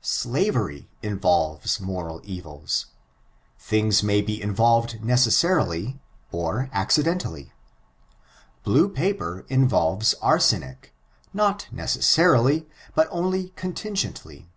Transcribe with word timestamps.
Slavery 0.00 0.88
involves 1.04 1.78
moral 1.80 2.20
evils. 2.24 2.86
Things 3.60 4.02
may 4.02 4.22
be 4.22 4.42
involved 4.42 5.04
necessarily 5.04 6.00
or 6.32 6.68
(tccidenUUly. 6.74 7.52
Blue 8.64 8.88
paper 8.88 9.44
involves 9.48 10.14
arsenic; 10.14 10.92
not 11.32 11.68
necessa^ 11.72 12.24
rily, 12.32 12.66
but 12.96 13.06
only 13.12 13.50
contingendy. 13.50 14.48